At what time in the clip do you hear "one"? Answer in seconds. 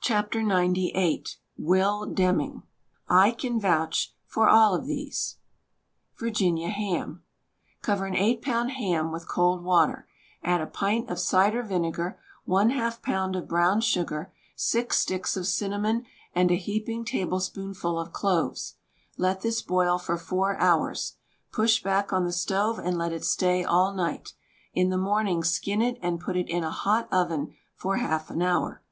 12.46-12.70